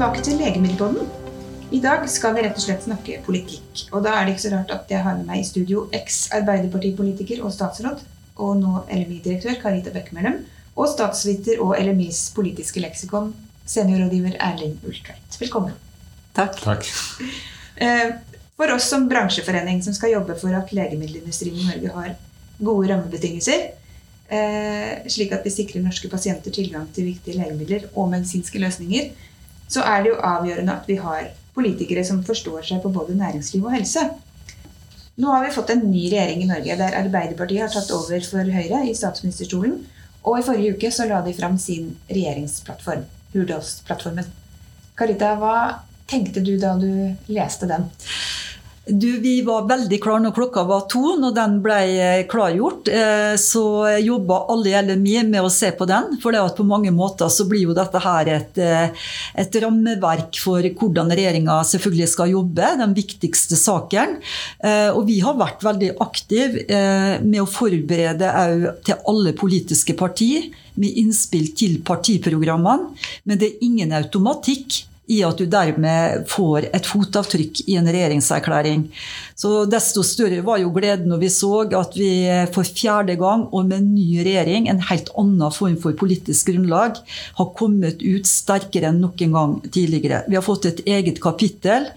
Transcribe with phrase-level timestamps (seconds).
[0.00, 1.08] tilbake til Legemiddelpodden.
[1.76, 3.82] I dag skal vi rett og slett snakke politikk.
[3.92, 7.42] Og da er det ikke så rart at jeg har med meg i studio eks-arbeiderpartipolitiker
[7.44, 8.00] og statsråd,
[8.40, 10.40] og nå LMI-direktør Karita Bøckmellem,
[10.72, 13.34] og statsviter og LMIs politiske leksikon,
[13.68, 15.36] seniorrådgiver Erling Ultveit.
[15.42, 15.76] Velkommen.
[16.38, 16.56] Takk.
[16.64, 16.88] Takk.
[17.80, 18.10] Eh,
[18.60, 22.10] For oss som bransjeforening som skal jobbe for at legemiddelindustrien i Norge har
[22.58, 23.62] gode rammebetingelser,
[24.28, 29.14] eh, slik at vi sikrer norske pasienter tilgang til viktige legemidler og medisinske løsninger,
[29.70, 33.64] så er det jo avgjørende at vi har politikere som forstår seg på både næringsliv
[33.66, 34.02] og helse.
[35.20, 38.52] Nå har vi fått en ny regjering i Norge der Arbeiderpartiet har tatt over for
[38.54, 39.80] Høyre i statsministerstolen.
[40.20, 44.28] Og i forrige uke så la de fram sin regjeringsplattform, Hurdalsplattformen.
[44.98, 45.54] Karita, hva
[46.10, 46.90] tenkte du da du
[47.32, 47.86] leste den?
[48.86, 51.02] Du, vi var veldig klare når klokka var to.
[51.20, 51.80] Når den ble
[52.30, 53.62] klargjort, eh, så
[54.00, 56.16] jobba alle i LMI med å se på den.
[56.22, 58.88] For det at på mange måter så blir jo dette her et, eh,
[59.36, 62.72] et rammeverk for hvordan regjeringa selvfølgelig skal jobbe.
[62.80, 64.16] Den viktigste saken.
[64.64, 70.50] Eh, Og vi har vært veldig aktive med å forberede òg til alle politiske partier
[70.76, 72.96] med innspill til partiprogrammene.
[73.24, 78.86] Men det er ingen automatikk i at du dermed får et fotavtrykk i en regjeringserklæring.
[79.40, 82.10] Så Desto større var jo gleden når vi så at vi
[82.54, 87.00] for fjerde gang og med en ny regjering, en helt annen form for politisk grunnlag,
[87.38, 90.24] har kommet ut sterkere enn noen gang tidligere.
[90.28, 91.90] Vi har fått et eget kapittel,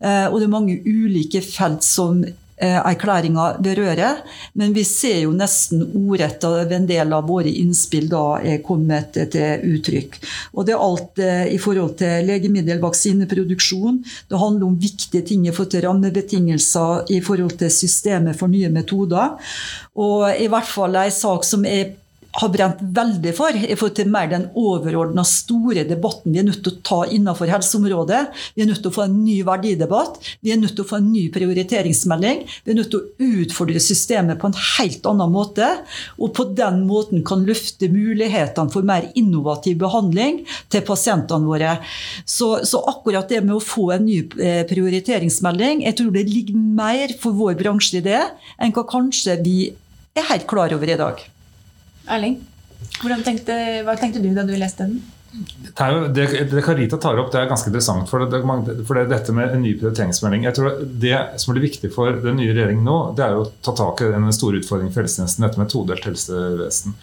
[0.00, 2.24] eh, og det er mange ulike felt som
[2.56, 4.22] erklæringa berører.
[4.54, 9.18] Men vi ser jo nesten ordrett av en del av våre innspill da er kommet
[9.32, 10.18] til uttrykk.
[10.56, 14.00] Og det er alt i forhold til legemiddel, vaksineproduksjon.
[14.30, 18.72] Det handler om viktige ting i forhold til rammebetingelser i forhold til systemet for nye
[18.72, 19.36] metoder.
[19.96, 21.94] Og i hvert fall ei sak som er
[22.36, 26.62] har brent veldig for i forhold til mer den overordna store debatten vi er nødt
[26.64, 28.22] til å ta innenfor helseområdet.
[28.56, 30.18] Vi er nødt til å få en ny verdidebatt.
[30.44, 32.42] Vi er nødt til å få en ny prioriteringsmelding.
[32.64, 35.70] Vi er nødt til å utfordre systemet på en helt annen måte.
[36.20, 40.42] Og på den måten kan løfte mulighetene for mer innovativ behandling
[40.72, 41.78] til pasientene våre.
[42.28, 44.20] Så, så akkurat det med å få en ny
[44.68, 48.20] prioriteringsmelding, jeg tror det ligger mer for vår bransje i det
[48.60, 49.56] enn hva kanskje vi
[50.16, 51.24] er helt klar over i dag.
[52.06, 52.38] Erling,
[53.24, 55.00] tenkte, hva tenkte du da du leste den?
[55.76, 58.08] Det, jo, det, det, Karita tar opp, det er ganske interessant.
[58.08, 58.38] For, det,
[58.88, 62.38] for det, dette med en ny prioriteringsmelding jeg tror Det som blir viktig for den
[62.40, 65.60] nye regjeringen nå, det er å ta tak i den store utfordringen for helsetjenesten, dette
[65.60, 66.96] med todelt helsevesen.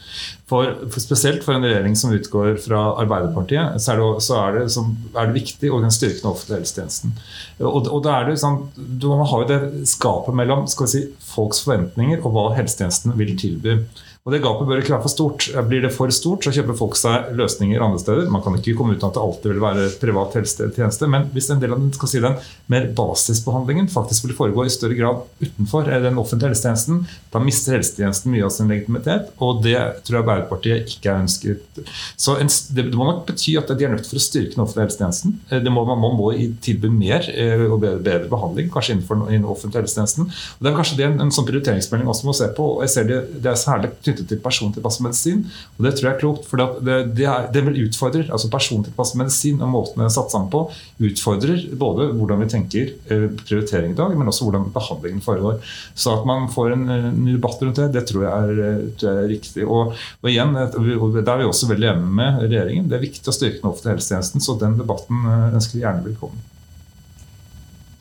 [0.50, 4.58] For, for, Spesielt for en regjering som utgår fra Arbeiderpartiet, så er det, så er
[4.58, 7.14] det, som, er viktig å styrke den offentlige helsetjenesten.
[7.62, 8.64] Og, og da er det sånn,
[9.04, 13.78] Man har jo det skapet mellom si, folks forventninger og hva helsetjenesten vil tilby.
[14.24, 15.46] Og Det gapet bør ikke være for stort.
[15.68, 18.30] Blir det for stort, så kjøper folk seg løsninger andre steder.
[18.32, 21.60] Man kan ikke komme uten at det alltid vil være privat helsetjeneste, men hvis en
[21.60, 22.38] del av den, skal si den
[22.72, 27.02] mer basisbehandlingen faktisk vil foregå i større grad utenfor den offentlige helsetjenesten,
[27.34, 29.76] da mister helsetjenesten mye av sin legitimitet, og det
[30.08, 31.84] tror jeg Arbeiderpartiet ikke er ønsket.
[32.16, 34.88] Så en, det, må nok bety at de er nødt for å styrke den offentlige
[34.88, 35.36] helsetjenesten.
[35.52, 36.32] Det må, man må
[36.64, 40.32] tilby mer eh, og bedre, bedre behandling, kanskje innenfor den offentlige helsetjenesten.
[40.32, 42.72] Og det er kanskje det en, en sånn prioriteringsmelding også må se på.
[42.78, 45.44] og jeg ser det, det er særlig knyttet til persontilpasset medisin.
[45.78, 49.20] Og det tror jeg er klokt, for det, det, er, det vil utfordre altså persontilpasset
[49.20, 50.64] medisin og måten den er satt sammen på,
[51.04, 55.60] utfordrer både hvordan vi tenker eh, prioritering i dag, men også hvordan behandlingen foregår.
[55.96, 59.24] Så at man får en, en debatt rundt det, det tror jeg er, tror jeg
[59.24, 59.68] er riktig.
[59.68, 62.90] Og, og igjen, Der er vi også veldig enige med regjeringen.
[62.90, 66.06] Det er viktig å styrke den offentlige helsetjenesten, så den debatten eh, ønsker vi gjerne
[66.08, 66.50] velkommen.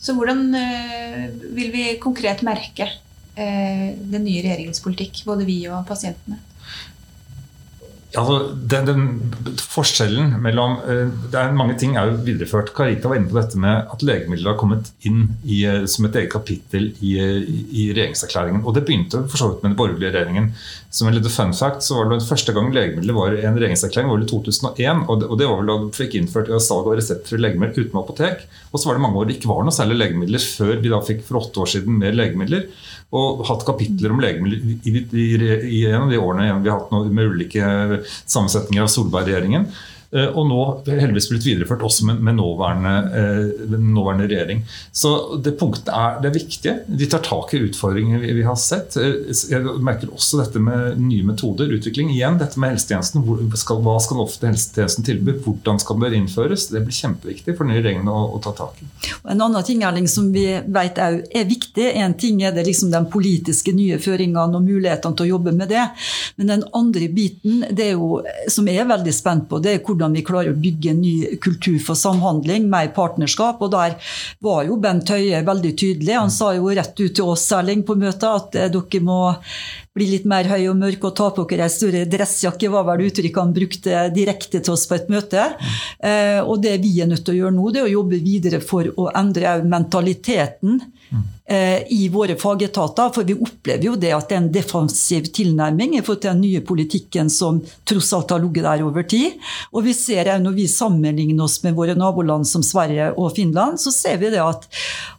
[0.02, 0.48] Så hvordan
[1.54, 6.36] vil vi konkret merke Eh, den nye regjeringens politikk, både vi og pasientene?
[8.12, 12.72] Altså, den, den, forskjellen mellom eh, det er Mange ting er jo videreført.
[12.76, 16.18] Karita var inne på dette med at legemidler har kommet inn i, eh, som et
[16.20, 18.66] eget kapittel i, i, regjeringserklæringen.
[18.66, 20.50] Og Det begynte for så vidt med den borgerlige regjeringen.
[20.92, 24.12] Som en liten fun fact, så var det Første gang legemidler var i en regjeringserklæring
[24.12, 25.04] var i 2001.
[25.08, 28.02] Og det, og det var vel da du fikk innført salg av reseptfrie legemidler uten
[28.02, 28.44] apotek.
[28.72, 31.00] Og så var det mange år det ikke var noe særlig legemidler før vi da
[31.06, 32.68] fikk for åtte år siden mer legemidler
[33.12, 35.26] og hatt kapitler om legemidler i, i, i,
[35.68, 37.66] i, en av de årene vi har hatt noe med ulike
[38.24, 39.66] sammensetninger av Solberg-regjeringen.
[40.12, 44.60] Eh, og nå heldigvis blitt videreført også med, med nåværende, eh, nåværende, regjering.
[44.92, 46.74] Så det punktet er, det er viktige.
[46.86, 48.98] De tar tak i utfordringer vi, vi, har sett.
[49.00, 52.12] Eh, jeg merker også dette med nye metoder, utvikling.
[52.12, 53.24] Igjen dette med helsetjenesten.
[53.24, 55.38] Hvor skal, hva skal ofte helsetjenesten tilby?
[55.46, 56.68] Hvordan skal det innføres?
[56.74, 58.90] Det blir kjempeviktig for den nye regjeringen å, å, ta tak i.
[59.22, 60.44] Og en annen ting Erling, som vi
[60.76, 65.16] vet er, er viktig, en ting er det liksom den politiske nye føringene og mulighetene
[65.16, 65.88] til å jobbe med det.
[66.36, 68.20] Men den andre biten det er jo,
[68.52, 71.00] som jeg er veldig spent på, det er hvordan hvordan vi klarer å bygge en
[71.02, 73.62] ny kultur for samhandling, mer partnerskap.
[73.62, 73.94] Og der
[74.42, 76.16] var jo Bent Høie veldig tydelig.
[76.18, 79.20] Han sa jo rett ut til oss Erling, på møtet at eh, dere må
[79.92, 83.04] bli litt mer høy og mørk og ta på dere ei større dressjakke, var vel
[83.10, 85.50] uttrykket han brukte direkte til oss på et møte.
[86.00, 88.62] Eh, og det vi er nødt til å gjøre nå, det er å jobbe videre
[88.64, 90.80] for å endre mentaliteten
[91.52, 93.12] i våre fagetater.
[93.14, 96.44] For vi opplever jo det at det er en defensiv tilnærming i forhold til den
[96.44, 99.38] nye politikken som tross alt har ligget der over tid.
[99.72, 103.80] Og vi ser òg når vi sammenligner oss med våre naboland som Sverige og Finland,
[103.80, 104.68] så ser vi det at,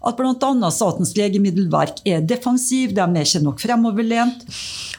[0.04, 0.72] at bl.a.
[0.74, 4.48] Statens legemiddelverk er defensiv, de er ikke nok fremoverlent.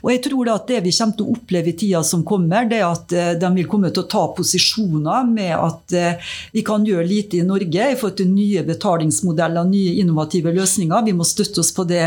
[0.04, 2.78] Og jeg tror at Det vi kommer til å oppleve i tida som kommer, det
[2.80, 6.84] er at eh, de vil komme til å ta posisjoner med at eh, vi kan
[6.84, 11.04] gjøre lite i Norge i forhold til nye betalingsmodeller, nye innovative løsninger.
[11.06, 12.03] Vi må støtte oss på det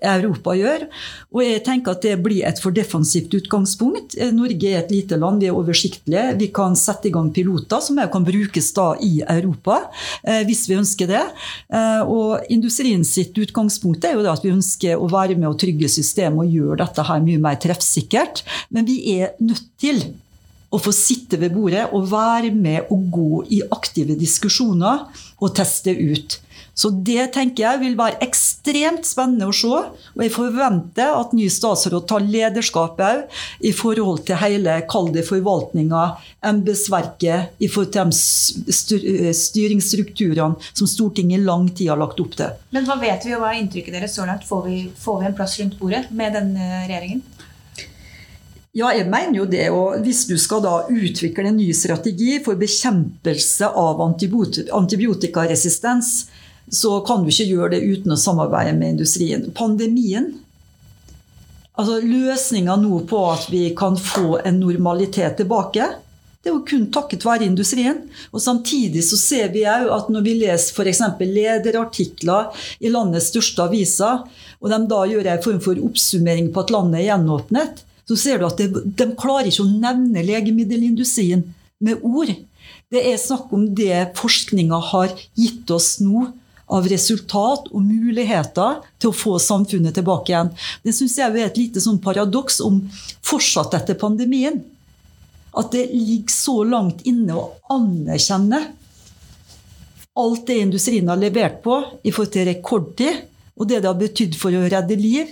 [0.00, 0.86] Europa gjør.
[1.32, 4.16] Og jeg tenker at Det blir et for defensivt utgangspunkt.
[4.18, 6.24] Eh, Norge er et lite land, vi er oversiktlige.
[6.38, 9.78] Vi kan sette i gang piloter som kan brukes da i Europa,
[10.46, 11.22] hvis vi ønsker det.
[12.08, 15.90] Og Industrien sitt utgangspunkt er jo det at vi ønsker å være med og trygge
[15.92, 18.42] systemet og gjøre dette her mye mer treffsikkert.
[18.70, 20.02] Men vi er nødt til
[20.72, 25.04] å få sitte ved bordet og være med og gå i aktive diskusjoner
[25.42, 26.38] og teste ut.
[26.74, 29.68] Så det tenker jeg vil være ekstremt spennende å se.
[30.14, 33.26] Og jeg forventer at ny statsråd tar lederskapet
[33.68, 36.04] i forhold til hele kall det forvaltninga,
[36.48, 42.50] embetsverket, i forhold til de styringsstrukturene som Stortinget i lang tid har lagt opp til.
[42.72, 44.48] Men hva vet vi, og hva er inntrykket deres så langt?
[44.48, 47.22] Får vi, får vi en plass rundt bordet med denne regjeringen?
[48.72, 49.68] Ja, jeg mener jo det.
[49.68, 56.31] Og hvis du skal da utvikle en ny strategi for bekjempelse av antibiotikaresistens,
[56.72, 59.44] så kan du ikke gjøre det uten å samarbeide med industrien.
[59.56, 60.30] Pandemien
[61.78, 65.88] altså Løsninga nå på at vi kan få en normalitet tilbake,
[66.42, 68.00] det er jo kun takket være industrien.
[68.34, 71.02] Og Samtidig så ser vi òg at når vi leser f.eks.
[71.22, 74.24] lederartikler i landets største aviser,
[74.58, 78.40] og de da gjør en form for oppsummering på at landet er gjenåpnet, så ser
[78.40, 81.46] du at de, de klarer ikke å nevne legemiddelindustrien
[81.82, 82.34] med ord.
[82.90, 86.26] Det er snakk om det forskninga har gitt oss nå
[86.66, 90.52] av resultat og muligheter til å få samfunnet tilbake igjen.
[90.84, 92.80] Det syns jeg er et lite sånn paradoks om
[93.26, 94.62] fortsatt etter pandemien.
[95.52, 98.62] At det ligger så langt inne å anerkjenne
[100.14, 103.22] alt det industrien har levert på i forhold til rekordtid,
[103.56, 105.30] og det det har betydd for å redde liv.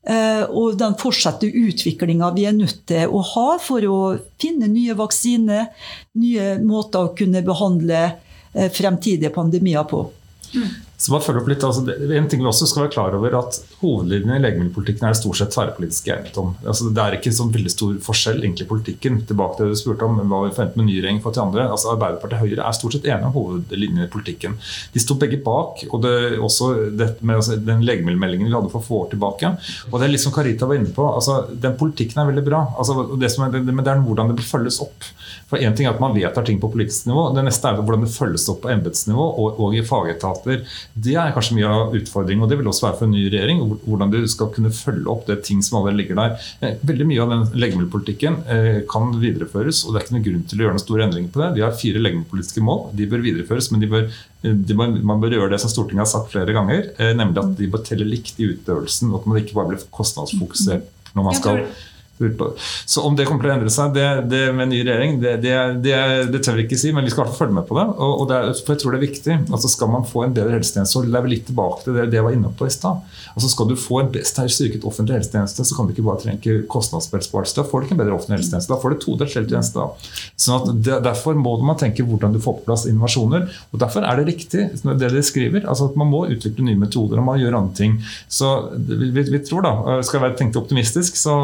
[0.00, 3.98] Eh, og den fortsatte utviklinga vi er nødt til å ha for å
[4.40, 5.66] finne nye vaksiner,
[6.16, 10.06] nye måter å kunne behandle eh, fremtidige pandemier på.
[11.00, 11.80] Så bare følge opp litt, altså,
[12.12, 15.38] en ting vi også skal være klar over at Hovedlinjene i legemiddelpolitikken er det stort
[15.38, 16.50] sett tverrpolitisk enighet om.
[16.60, 19.16] Altså, det er ikke sånn veldig stor forskjell egentlig i politikken.
[19.30, 21.64] Tilbake til det du spurte om hva vi forventer med ny regjering for til andre.
[21.72, 24.58] Altså, Arbeiderpartiet og Høyre er stort sett enige om hovedlinjene i politikken.
[24.92, 25.86] De sto begge bak.
[25.88, 26.14] og det,
[26.50, 26.68] også
[27.00, 29.54] med, altså, den legemiddelmeldingen vi hadde for få år tilbake.
[29.88, 32.66] og det er litt som Karita var inne på, altså, Den politikken er veldig bra,
[32.76, 35.08] altså, det er, men det er hvordan det bør følges opp.
[35.50, 37.26] For en ting er at Man vedtar ting på politisk nivå.
[37.36, 40.62] Det neste er hvordan det følges opp på embetsnivå og, og i fagetater.
[40.94, 43.60] Det er kanskje mye av utfordringen, og det vil også være for en ny regjering.
[43.84, 46.48] Hvordan du skal kunne følge opp det ting som allerede ligger der.
[46.60, 50.46] Eh, veldig mye av den legemiddelpolitikken eh, kan videreføres, og det er ikke noen grunn
[50.50, 51.50] til å gjøre noen store endringer på det.
[51.58, 52.82] Vi har fire legemiddelpolitiske mål.
[52.96, 54.08] De bør videreføres, men bør,
[54.42, 57.68] de bør, man bør gjøre det som Stortinget har sagt flere ganger, nemlig at de
[57.70, 61.64] bør telle likt i utøvelsen, og at man ikke bare blir kostnadsfokusert når man skal
[62.84, 65.54] så om det kommer til å endre seg det, det med ny regjering, det, det,
[66.32, 67.86] det, tør vi ikke si, men vi skal i følge med på det.
[67.96, 69.36] Og, og er, for jeg tror det er viktig.
[69.48, 72.26] Altså Skal man få en bedre helsetjeneste, så er vi litt tilbake til det, jeg
[72.26, 73.00] var inne på i stad.
[73.32, 76.56] Altså Skal du få en sterkt styrket offentlig helsetjeneste, så kan du ikke bare trenge
[76.70, 77.56] kostnadsbesparelse.
[77.56, 78.72] Da får du ikke en bedre offentlig helsetjeneste.
[78.74, 79.88] Da får du todelt helsetjeneste.
[80.40, 83.48] Sånn at Derfor må man tenke hvordan du får på plass innovasjoner.
[83.70, 85.64] og Derfor er det riktig det dere skriver.
[85.68, 87.98] altså at Man må utvikle nye metoder og man gjør andre ting.
[88.28, 91.34] Så vi, vi, tror da, Skal jeg være tenkt optimistisk, så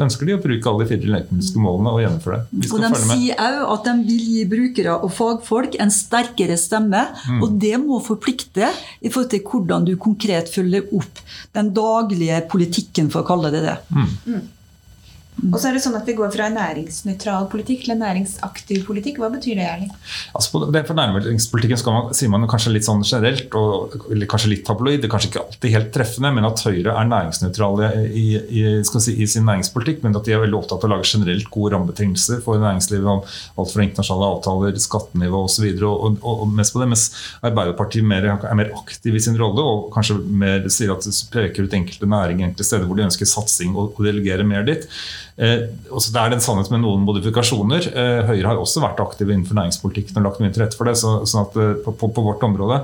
[0.00, 2.70] ønsker ønsker de å bruke alle de fire legemiddelske målene og gjennomføre det.
[2.70, 7.04] og De sier òg at de vil gi brukere og fagfolk en sterkere stemme.
[7.26, 7.42] Mm.
[7.42, 11.22] Og det må forplikte i forhold til hvordan du konkret følger opp
[11.56, 13.78] den daglige politikken, for å kalle det det.
[13.92, 14.10] Mm.
[14.26, 14.42] Mm.
[15.40, 18.82] Og så er det sånn at Vi går fra en næringsnøytral politikk til en næringsaktiv
[18.86, 19.18] politikk.
[19.22, 19.64] Hva betyr det?
[19.64, 19.92] Erling?
[20.36, 23.96] Altså, det for Næringspolitikken skal man, sier man kanskje litt sånn generelt, og
[24.30, 25.00] kanskje litt tabloid.
[25.00, 28.26] Det er kanskje ikke alltid helt treffende, men at Høyre er næringsnøytrale i,
[28.60, 30.02] i, si, i, sin næringspolitikk.
[30.04, 33.08] Men at de er veldig opptatt av å lage generelt gode rammebetingelser for næringslivet.
[33.08, 33.24] om
[33.62, 35.66] Alt fra internasjonale avtaler, skattenivå osv.
[35.72, 37.08] Og, og, og, og mest på det, mens
[37.40, 41.66] Arbeiderpartiet mer, er mer aktiv i sin rolle og kanskje mer sier at det peker
[41.66, 44.86] ut enkelte næringer, enkelte steder hvor de ønsker satsing og, og delegere mer dit.
[45.36, 45.64] Eh,
[46.12, 47.86] det er en sannhet med noen modifikasjoner.
[47.88, 50.96] Eh, Høyre har også vært aktive innenfor næringspolitikken og lagt mye til rette for det.
[51.00, 52.82] Så, sånn at, eh, på, på, på, vårt område.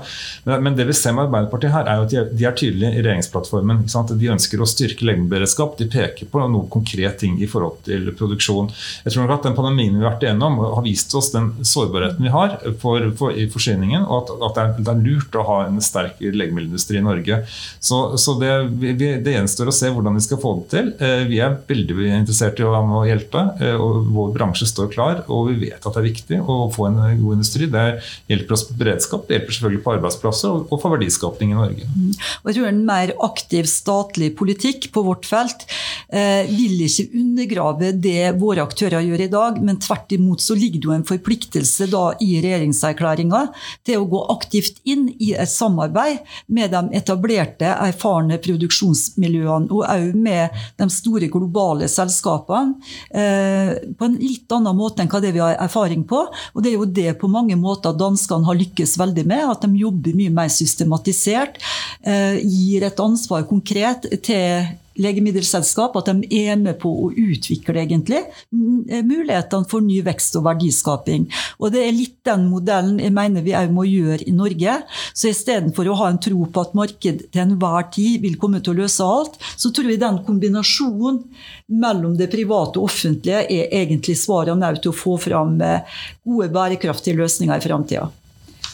[0.49, 2.57] Men, men, det vi ser med Arbeiderpartiet her, er jo at de er, de er
[2.57, 3.85] tydelige i regjeringsplattformen.
[4.19, 5.77] De ønsker å styrke legemiddelberedskap.
[5.81, 8.73] De peker på noen konkrete ting i forhold til produksjon.
[9.05, 12.25] Jeg tror nok at Den pandemien vi har vært igjennom, har vist oss den sårbarheten
[12.27, 15.45] vi har for, for, i forsyningen, og at, at det, er, det, er, lurt å
[15.47, 17.39] ha en sterk legemiddelindustri i Norge.
[17.81, 18.51] Så, så det,
[18.83, 20.91] vi, det, gjenstår å se hvordan vi skal få det til.
[21.31, 23.45] Vi er veldig interessert i å, å hjelpe.
[23.61, 26.89] Eh, og Vår bransje står klar, og vi vet at det er viktig å få
[26.89, 27.69] en god industri.
[27.69, 27.85] Det
[28.31, 31.89] hjelper oss på beredskap, det hjelper selvfølgelig på arbeidsplasser og, og for verdiskapning i Norge.
[31.89, 32.13] Mm.
[32.43, 35.65] Og jeg tror En mer aktiv statlig politikk på vårt felt
[36.13, 40.83] eh, vil ikke undergrave det våre aktører gjør i dag, men tvert imot så ligger
[40.83, 43.43] det jo en forpliktelse da i regjeringserklæringa
[43.89, 50.17] til å gå aktivt inn i et samarbeid med de etablerte, erfarne produksjonsmiljøene, og òg
[50.19, 55.43] med de store globale selskapene eh, på en litt annen måte enn hva det vi
[55.43, 56.25] har erfaring på.
[56.55, 59.47] Og det er jo det på mange måter danskene har lykkes veldig med.
[59.49, 61.61] At de jobber mye mer systematisert.
[62.03, 64.69] Eh, gir et ansvar konkret til
[64.99, 70.47] legemiddelselskap, at de er med på å utvikle egentlig eh, mulighetene for ny vekst og
[70.49, 71.29] verdiskaping.
[71.59, 74.81] Og Det er litt den modellen jeg mener vi òg må gjøre i Norge.
[75.15, 78.75] Så istedenfor å ha en tro på at markedet til enhver tid vil komme til
[78.75, 81.23] å løse alt, så tror jeg den kombinasjonen
[81.69, 86.49] mellom det private og offentlige er egentlig svaret svarene til å få fram eh, gode,
[86.55, 88.09] bærekraftige løsninger i framtida.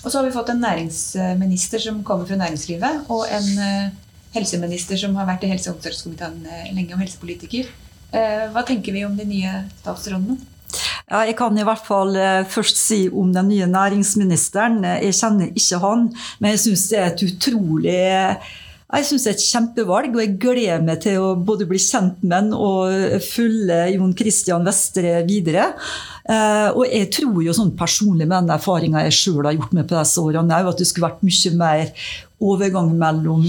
[0.05, 3.93] Og så har vi fått en næringsminister som kommer fra næringslivet, og en eh,
[4.35, 7.71] helseminister som har vært i helse- og omsorgskomiteen eh, lenge, og helsepolitiker.
[8.15, 10.41] Eh, hva tenker vi om de nye statsrådene?
[11.05, 14.83] Ja, jeg kan i hvert fall eh, først si om den nye næringsministeren.
[15.05, 16.11] Jeg kjenner ikke han,
[16.41, 18.05] men jeg syns det er et utrolig
[18.95, 22.21] jeg synes det er et kjempevalg, og jeg gleder meg til å både bli kjent
[22.23, 25.65] med han og følge Jon Christian Vestre videre.
[26.77, 29.99] og jeg tror jo sånn personlig med den erfaringa jeg sjøl har gjort med på
[29.99, 32.07] disse årene, at det skulle vært mye mer
[32.53, 33.43] overgang mellom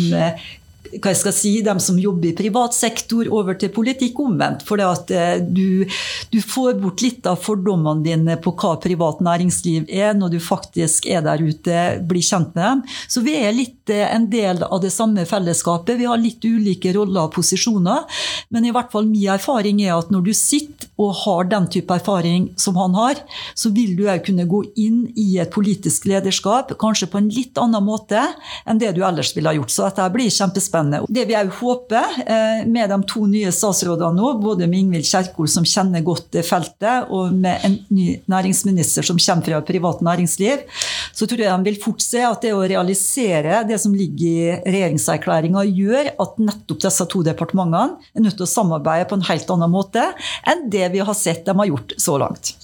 [0.93, 4.65] hva jeg skal si, dem som jobber i privat sektor, over til politikk omvendt.
[4.67, 5.11] For at
[5.45, 5.85] du,
[6.31, 11.07] du, får bort litt av fordommene dine på hva privat næringsliv er, når du faktisk
[11.09, 12.83] er der ute, blir kjent med dem.
[13.11, 15.97] Så vi er litt eh, en del av det samme fellesskapet.
[15.99, 18.05] Vi har litt ulike roller og posisjoner.
[18.53, 21.91] Men i hvert fall min erfaring er at når du sitter og har den type
[21.91, 23.19] erfaring som han har,
[23.57, 27.57] så vil du òg kunne gå inn i et politisk lederskap, kanskje på en litt
[27.59, 28.21] annen måte
[28.65, 29.73] enn det du ellers ville ha gjort.
[29.73, 31.01] Så dette blir kjempespennende spennende.
[31.09, 35.47] Det vi òg håper eh, med de to nye statsrådene nå, både med Ingvild Kjerkol
[35.51, 40.65] som kjenner godt feltet, og med en ny næringsminister som kommer fra privat næringsliv,
[41.15, 44.75] så tror jeg de vil fort se at det å realisere det som ligger i
[44.75, 49.51] regjeringserklæringa, gjør at nettopp disse to departementene er nødt til å samarbeide på en helt
[49.53, 50.03] annen måte
[50.47, 52.55] enn det vi har sett de har gjort så langt.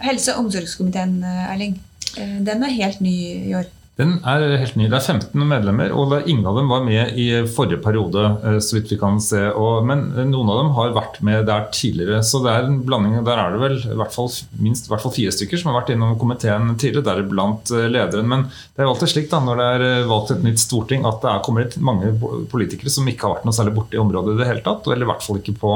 [0.00, 1.76] Helse- og omsorgskomiteen, Erling,
[2.16, 3.16] eh, den er helt ny
[3.50, 3.68] i år.
[4.00, 4.86] Den er helt ny.
[4.88, 8.22] Det er 15 medlemmer, og ingen av dem var med i forrige periode.
[8.48, 9.42] Eh, så vidt vi kan se.
[9.84, 12.22] men noen av dem har vært med der tidligere.
[12.24, 13.18] Så det er en blanding.
[13.26, 14.30] Der er det vel i hvert fall,
[14.60, 18.30] minst hvert fall fire stykker som har vært innom komiteen tidligere, deriblant eh, lederen.
[18.30, 21.04] Men det er jo alltid slik da, når det er eh, valgt et nytt storting,
[21.04, 22.14] at det er kommet mange
[22.50, 24.88] politikere som ikke har vært noe særlig borte i området i det hele tatt.
[24.88, 25.74] Eller i hvert fall ikke på,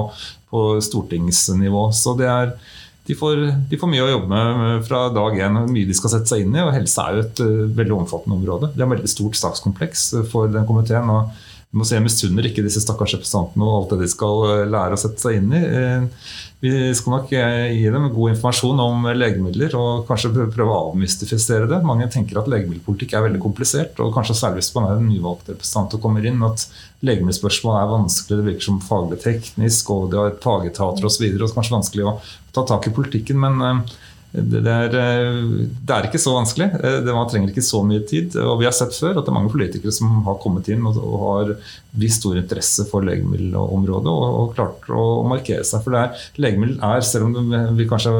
[0.54, 1.90] på stortingsnivå.
[1.92, 2.56] Så det er
[3.06, 5.58] de får, de får, mye å jobbe med fra dag én.
[5.68, 6.62] Mye de skal sette seg inn i.
[6.64, 8.70] og Helse er jo et uh, veldig omfattende område.
[8.72, 11.10] Det er et veldig stort sakskompleks eh, for den komiteen.
[11.12, 11.34] og
[11.74, 14.66] vi må se Jeg misunner ikke disse stakkars representantene og alt det de skal uh,
[14.70, 15.62] lære å sette seg inn i.
[15.74, 16.28] Uh,
[16.62, 21.82] vi skal nok gi dem god informasjon om legemidler og kanskje prøve å avmystifisere det.
[21.84, 25.50] Mange tenker at legemiddelpolitikk er veldig komplisert, og kanskje særlig hvis man er en nyvalgt
[25.50, 26.64] representant og kommer inn, at
[27.04, 31.26] legemiddelspørsmål er vanskelig, det virker som faglig teknisk, og det har fagetater osv.
[31.26, 32.16] Og, så og kanskje vanskelig å
[32.56, 33.44] ta tak i politikken.
[33.44, 33.94] men eh,
[34.34, 36.66] det er, eh, det er, ikke så vanskelig.
[36.82, 38.34] Eh, man trenger ikke så mye tid.
[38.42, 40.98] Og vi har sett før at det er mange politikere som har kommet inn og,
[40.98, 41.52] og har
[41.94, 45.84] vist stor interesse for legemiddelområdet og, og klart å markere seg.
[45.84, 48.14] For det er, legemiddel er, selv om vi kanskje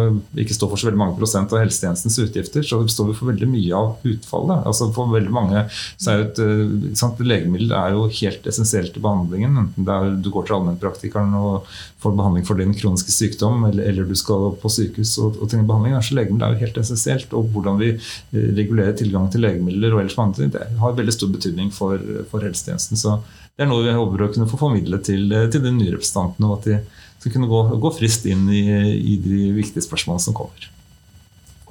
[0.45, 3.51] ikke står for så veldig mange prosent av helsetjenestens utgifter, så står vi for veldig
[3.51, 4.63] mye av utfallet.
[4.71, 9.03] Altså For veldig mange så er et, eh, sant, Legemiddel er jo helt essensielt i
[9.03, 9.59] behandlingen.
[9.65, 11.67] Enten det er du går til allmennpraktikeren og
[12.05, 15.67] får behandling for din kroniske sykdom, eller, eller du skal på sykehus og, og trenger
[15.67, 17.33] behandling så legemidler er jo helt essensielt.
[17.37, 21.17] Og hvordan vi eh, regulerer tilgang til legemidler og ellers andre ting, det har veldig
[21.17, 23.01] stor betydning for, for, helsetjenesten.
[23.01, 23.19] Så
[23.55, 26.51] det er noe vi håper å kunne få formidle til, til de nye representantene.
[26.51, 26.79] og at de
[27.25, 30.69] skal kunne gå, gå frist inn i, i de viktige spørsmålene som kommer.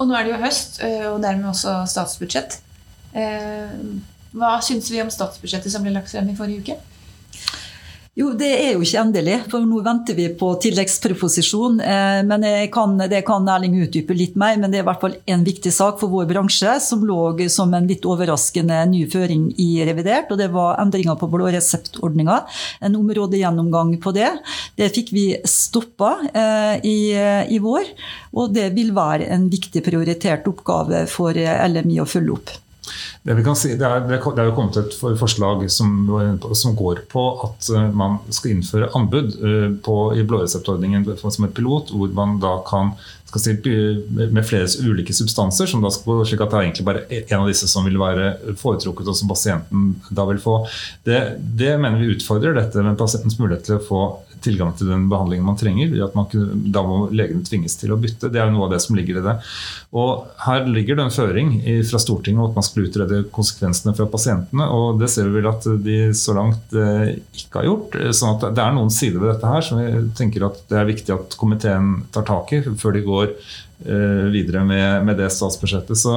[0.01, 2.57] Og nå er det jo høst, eh, og dermed også statsbudsjett.
[3.13, 3.75] Eh,
[4.33, 6.79] hva syns vi om statsbudsjettet som ble lagt frem i forrige uke?
[8.13, 11.79] Jo, det er jo ikke endelig, for nå venter vi på tilleggsproposisjon.
[11.81, 15.15] Eh, men kan, det kan Erling utdype litt mer, men det er i hvert fall
[15.33, 17.17] en viktig sak for vår bransje, som lå
[17.49, 20.29] som en litt overraskende ny føring i revidert.
[20.29, 22.43] Og det var endringer på blå reseptordninga.
[22.85, 24.29] En områdegjennomgang på det.
[24.77, 26.97] Det fikk vi stoppa eh, i,
[27.49, 27.95] i vår,
[28.37, 32.59] og det vil være en viktig prioritert oppgave for LMI å følge opp.
[33.23, 35.93] Det, vi kan si, det, er, det er jo kommet et forslag som,
[36.51, 41.55] som, går på at eh, man skal innføre anbud eh, på, i blåreseptordningen som et
[41.55, 42.91] pilot, hvor man da kan
[43.39, 43.55] si,
[44.11, 47.49] med flere ulike substanser, som da skal, slik at det er egentlig bare en av
[47.49, 50.59] disse som vil være foretrukket, og som pasienten da vil få.
[51.07, 54.03] Det, det mener vi utfordrer dette med pasientens mulighet til å få
[54.43, 55.93] tilgang til den behandlingen man trenger.
[56.15, 56.27] man,
[56.71, 58.31] Da må legene tvinges til å bytte.
[58.31, 59.37] Det er noe av det som ligger i det.
[59.93, 61.51] Og Her ligger det en føring
[61.89, 64.69] fra Stortinget om at man skal utrede konsekvensene fra pasientene.
[64.69, 67.99] og Det ser vi vel at de så langt eh, ikke har gjort.
[68.13, 70.89] sånn at Det er noen sider ved dette her som vi tenker at det er
[70.89, 73.37] viktig at komiteen tar tak i før de går
[73.85, 75.97] Eh, videre med, med, det statsbudsjettet.
[75.97, 76.13] Så,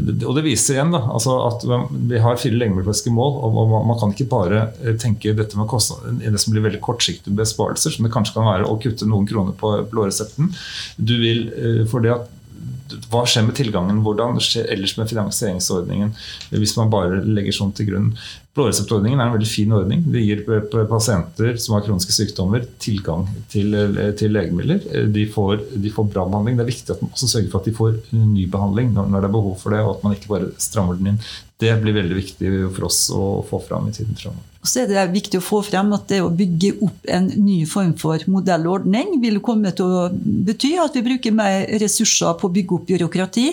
[0.00, 1.64] og Det viser igjen da, altså at
[2.08, 3.34] vi har fire legemiddelpolitiske mål.
[3.44, 7.36] og, Man kan ikke bare eh, tenke dette med kostnad, det som blir veldig kortsiktige
[7.62, 10.52] besparelser, som det kanskje kan være å kutte noen kroner på blåresepten.
[10.96, 12.28] Du vil, eh, for det at
[13.10, 14.02] hva skjer med tilgangen?
[14.04, 16.12] Hvordan skjer ellers med finansieringsordningen
[16.50, 18.10] hvis man bare legger sånn til grunn?
[18.52, 20.02] Blåreseptordningen er en veldig fin ordning.
[20.12, 20.42] Det gir
[20.90, 23.72] pasienter som har kroniske sykdommer, tilgang til,
[24.20, 24.82] til legemidler.
[25.08, 26.58] De får, de får, bra behandling.
[26.58, 29.24] Det er viktig at man også sørger for at de får ny behandling når, når
[29.24, 31.22] det er behov for det, og at man ikke bare strammer den inn.
[31.62, 34.48] Det blir veldig viktig for oss å få fram i tiden framover.
[34.62, 37.96] Så er det viktig å få frem at det å bygge opp en ny form
[37.98, 42.76] for modellordning vil komme til å bety at vi bruker mer ressurser på å bygge
[42.76, 43.46] opp byråkrati.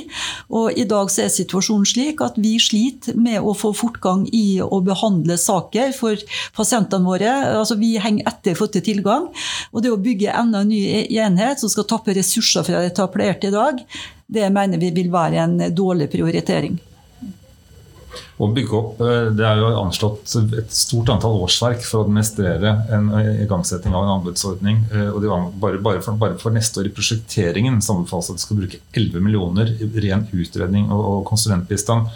[0.54, 4.62] Og I dag så er situasjonen slik at vi sliter med å få fortgang i
[4.62, 6.20] å behandle saker for
[6.58, 7.32] pasientene våre.
[7.54, 9.30] Altså Vi henger etter for til tilgang.
[9.72, 10.82] Og det å bygge enda en ny
[11.22, 13.82] enhet som skal tappe ressurser fra etablerte i dag,
[14.30, 16.78] det mener vi vil være en dårlig prioritering
[18.40, 22.74] å bygge opp eh, Det er jo anslått et stort antall årsverk for å administrere
[22.96, 23.10] en
[23.44, 24.84] igangsetting av en anbudsordning.
[25.12, 28.62] og og bare, bare, for, bare, for, neste år i prosjekteringen sammenfalles at det skal
[28.62, 32.08] bruke 11 millioner i ren utredning og, og konsulentbistand.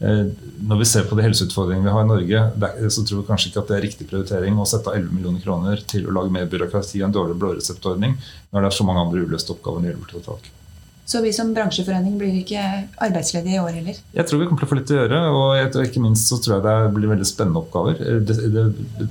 [0.00, 0.26] Eh,
[0.64, 2.44] når vi ser på de helseutfordringene vi har i Norge,
[2.88, 5.44] så tror vi kanskje ikke at det er riktig prioritering å sette av 11 millioner
[5.44, 8.16] kroner til å lage mer byråkrati og en dårlig blåreseptordning
[8.50, 10.50] når det er så mange andre uløste oppgaver når det gjelder tak.
[11.10, 12.62] Så vi som bransjeforening blir ikke
[13.02, 13.96] arbeidsledige i år heller?
[14.14, 15.22] Jeg tror vi kommer til å få litt å gjøre.
[15.34, 17.98] Og ikke minst så tror jeg det blir veldig spennende oppgaver.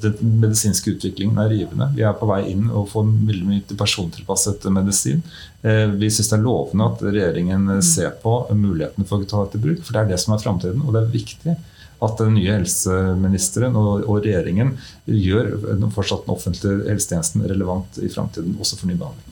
[0.05, 1.89] Den medisinske utviklingen er rivende.
[1.97, 5.19] Vi er på vei inn og får veldig mye persontilpasset medisin.
[5.59, 9.59] Eh, vi syns det er lovende at regjeringen ser på mulighetene for å ta dette
[9.59, 9.83] i bruk.
[9.83, 11.57] For det er det som er framtiden, og det er viktig
[12.05, 14.75] at den nye helseministeren og, og regjeringen
[15.09, 15.49] gjør
[15.93, 19.29] fortsatt den offentlige helsetjenesten relevant i framtiden, også for ny behandling.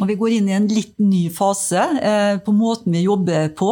[0.00, 3.70] Og Vi går inn i en litt ny fase eh, på måten vi jobber på.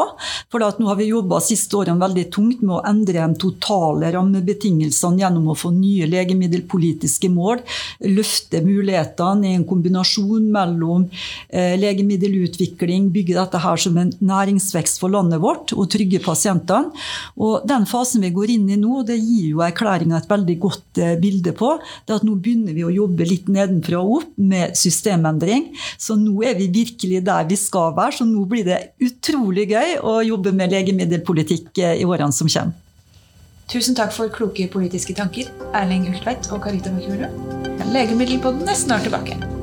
[0.53, 5.23] For Nå har vi jobba siste årene veldig tungt med å endre de totale rammebetingelsene
[5.23, 7.63] gjennom å få nye legemiddelpolitiske mål,
[8.07, 11.09] løfte mulighetene i en kombinasjon mellom
[11.49, 16.93] eh, legemiddelutvikling, bygge dette her som en næringsvekst for landet vårt og trygge pasientene.
[17.41, 20.57] Og Den fasen vi går inn i nå, og det gir jo erklæringa et veldig
[20.63, 21.75] godt eh, bilde på.
[22.07, 25.71] det er at Nå begynner vi å jobbe litt nedenfra og opp med systemendring.
[25.99, 28.19] Så nå er vi virkelig der vi skal være.
[28.21, 32.77] Så nå blir det utrolig gøy å jobbe med legemiddelpolitikk eh, i årene som kommer.
[33.69, 37.29] Tusen takk for kloke politiske tanker, Erling Ultveit og Karita Bakkjordet.
[37.93, 39.58] Legemiddelpodden er snart tilbake.